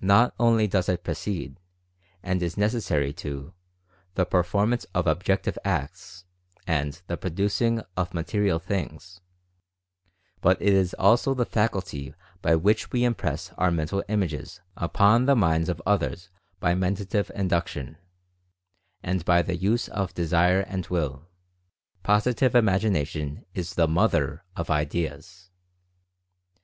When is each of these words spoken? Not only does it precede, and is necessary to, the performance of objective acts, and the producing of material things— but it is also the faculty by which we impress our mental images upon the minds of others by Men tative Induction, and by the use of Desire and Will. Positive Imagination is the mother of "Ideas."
Not 0.00 0.36
only 0.38 0.68
does 0.68 0.88
it 0.88 1.02
precede, 1.02 1.58
and 2.22 2.40
is 2.44 2.56
necessary 2.56 3.12
to, 3.14 3.54
the 4.14 4.24
performance 4.24 4.84
of 4.94 5.08
objective 5.08 5.58
acts, 5.64 6.26
and 6.64 7.02
the 7.08 7.16
producing 7.16 7.82
of 7.96 8.14
material 8.14 8.60
things— 8.60 9.20
but 10.42 10.62
it 10.62 10.72
is 10.72 10.94
also 10.94 11.34
the 11.34 11.44
faculty 11.44 12.14
by 12.40 12.54
which 12.54 12.92
we 12.92 13.02
impress 13.02 13.50
our 13.58 13.72
mental 13.72 14.04
images 14.08 14.60
upon 14.76 15.24
the 15.24 15.34
minds 15.34 15.68
of 15.68 15.82
others 15.84 16.30
by 16.60 16.76
Men 16.76 16.94
tative 16.94 17.28
Induction, 17.32 17.98
and 19.02 19.24
by 19.24 19.42
the 19.42 19.56
use 19.56 19.88
of 19.88 20.14
Desire 20.14 20.60
and 20.60 20.86
Will. 20.86 21.26
Positive 22.04 22.54
Imagination 22.54 23.44
is 23.54 23.74
the 23.74 23.88
mother 23.88 24.44
of 24.54 24.70
"Ideas." 24.70 25.50